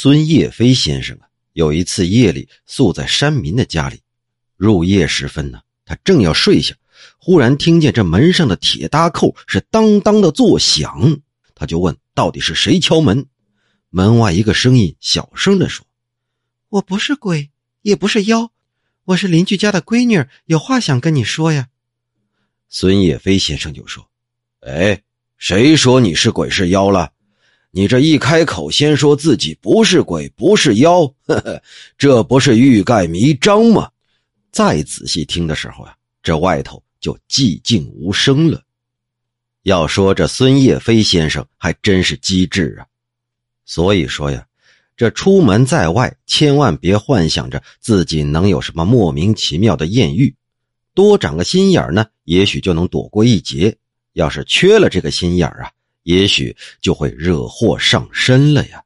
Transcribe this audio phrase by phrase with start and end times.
[0.00, 4.00] 孙叶飞先生啊，有一次夜里宿在山民的家里，
[4.56, 6.76] 入夜时分呢，他正要睡下，
[7.18, 11.20] 忽然听见这门上的铁搭扣是当当的作响，
[11.52, 13.26] 他就问到底是谁敲门。
[13.90, 15.84] 门外一个声音小声的说
[16.70, 17.50] ：“我不是鬼，
[17.82, 18.52] 也不是妖，
[19.02, 21.70] 我是邻居家的闺女，有话想跟你说呀。”
[22.70, 24.08] 孙叶飞先生就说
[24.62, 25.02] ：“哎，
[25.38, 27.10] 谁说你是鬼是妖了？
[27.70, 31.62] 你这一开口，先说自己不是鬼不是妖，呵呵，
[31.96, 33.90] 这不是欲盖弥彰吗？”
[34.50, 38.62] 再仔细听的时候啊，这外头就寂静无声了。
[39.62, 42.86] 要说这孙叶飞先生还真是机智啊。
[43.66, 44.46] 所以说呀，
[44.96, 50.34] 这出门在外，千万别幻想着自己能有什么莫名其妙的艳遇，
[50.94, 53.76] 多长个心眼呢，也许就能躲过一劫；
[54.14, 55.70] 要是缺了这个心眼啊，
[56.08, 58.82] 也许就会惹祸上身了呀。